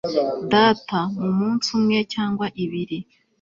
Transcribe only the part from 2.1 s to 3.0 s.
cyangwa ibiri